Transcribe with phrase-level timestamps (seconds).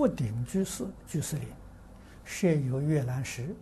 [0.00, 1.46] 福鼎居士居士林
[2.24, 3.54] 设有阅览室，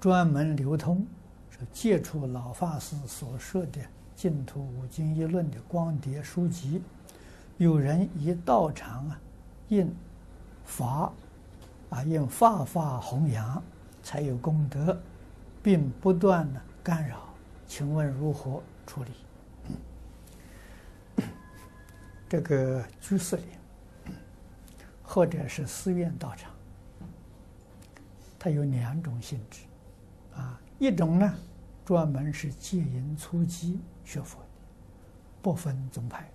[0.00, 1.06] 专门流通
[1.48, 3.80] 是接触老法师所说的
[4.16, 6.82] 净土五经一论的光碟书籍。
[7.56, 9.20] 有人一道场啊
[9.68, 9.94] 印
[10.64, 11.12] 法
[11.88, 13.62] 啊印法法弘扬，
[14.02, 15.00] 才有功德，
[15.62, 17.32] 并不断的干扰，
[17.68, 19.12] 请问如何处理？
[22.28, 23.44] 这个居士林，
[25.12, 26.52] 或者是寺院道场，
[28.38, 29.62] 它有两种性质，
[30.36, 31.34] 啊，一种呢，
[31.84, 34.46] 专门是戒淫初机学佛的，
[35.42, 36.30] 不分宗派，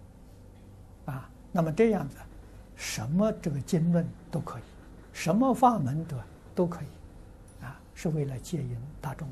[1.06, 2.18] 啊，那么这样子，
[2.76, 4.64] 什么这个经论都可以，
[5.14, 6.18] 什么法门都
[6.54, 9.26] 都可以，啊，是为了戒淫大众。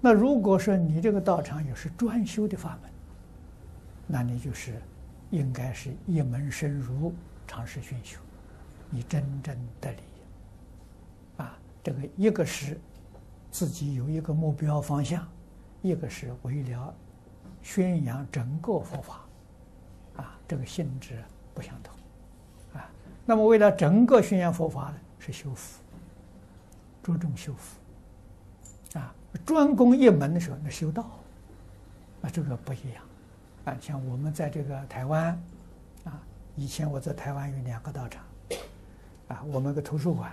[0.00, 2.90] 那如果说你这个道场也是专修的法门，
[4.06, 4.80] 那你就是。
[5.32, 7.14] 应该是一门深入，
[7.52, 8.18] 长时熏修，
[8.88, 11.42] 你真正得利益。
[11.42, 12.80] 啊，这个一个是
[13.50, 15.28] 自己有一个目标方向，
[15.82, 16.94] 一个是为了
[17.62, 19.20] 宣扬整个佛法，
[20.16, 21.94] 啊，这个性质不相同。
[22.72, 22.90] 啊，
[23.26, 25.82] 那么为了整个宣扬佛法呢，是修福，
[27.02, 28.98] 着重修福。
[28.98, 31.02] 啊，专攻一门的时候，那修道，
[32.22, 33.04] 啊，这个不一样。
[33.66, 35.38] 啊，像我们在这个台湾，
[36.04, 36.18] 啊，
[36.56, 38.24] 以前我在台湾有两个道场，
[39.28, 40.30] 啊，我们个图书馆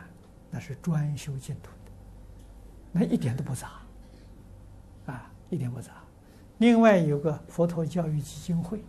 [0.52, 1.92] 那是专修净土的，
[2.92, 3.72] 那一点都不杂，
[5.06, 5.92] 啊，一点不杂。
[6.58, 8.81] 另外有个佛陀教育基金会，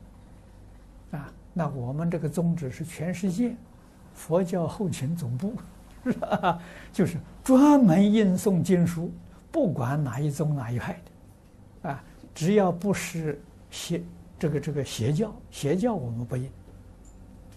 [1.13, 3.55] 啊，那我们这个宗旨是全世界
[4.13, 5.55] 佛教后勤总部，
[6.05, 6.61] 是吧？
[6.93, 9.13] 就是专门印诵经书，
[9.53, 11.01] 不管哪一宗哪一派
[11.83, 14.03] 的，啊，只要不是邪。
[14.39, 16.51] 这个这个邪教，邪教我们不印，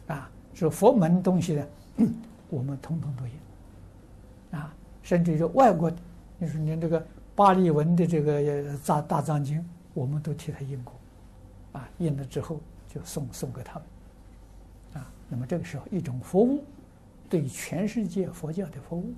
[0.07, 1.67] 啊，是佛门东西呢，
[2.49, 5.91] 我们通通都印，啊，甚至于外国，
[6.37, 9.63] 你说连这个巴利文的这个大大藏经，
[9.93, 10.93] 我们都替他印过，
[11.73, 16.63] 啊，印了之后就送送给他们，啊，那么这个时候一种服务，
[17.29, 19.13] 对全世界佛教的服务，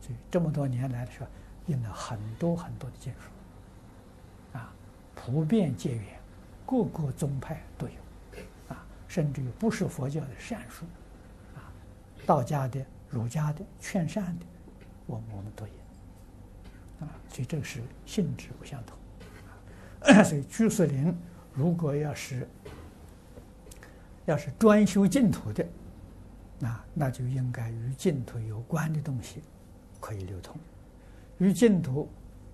[0.00, 1.26] 所以这么多年来的时候，
[1.66, 4.72] 印了很多很多的经书，啊，
[5.14, 6.04] 普遍结缘。
[6.68, 7.94] 各个宗派都有，
[9.08, 10.84] 甚至于不是佛教的善书，
[11.54, 11.72] 啊，
[12.26, 14.46] 道家的、儒家的、劝善的，
[15.06, 18.98] 我们我们都有，啊，所以这个是性质不相同，
[20.14, 21.16] 啊， 所以居士林
[21.52, 22.48] 如果要是
[24.24, 25.66] 要是专修净土的，
[26.58, 29.42] 那那就应该与净土有关的东西
[30.00, 30.56] 可以流通，
[31.38, 32.08] 与净土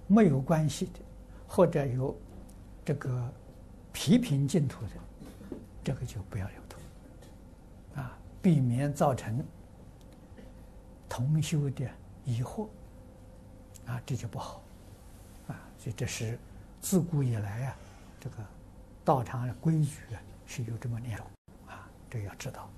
[0.07, 1.01] 没有关系的，
[1.47, 2.17] 或者有
[2.85, 3.33] 这个。
[3.95, 4.93] 批评净土的，
[5.85, 6.81] 这个就不要流通，
[8.01, 9.45] 啊，避免造成
[11.09, 11.89] 同修的
[12.25, 12.69] 疑惑，
[13.87, 14.63] 啊，这就不好，
[15.49, 16.39] 啊，所以这是
[16.81, 17.77] 自古以来啊，
[18.21, 18.37] 这个
[19.05, 21.27] 道场的规矩啊是有这么两种，
[21.67, 22.71] 啊，这要知道。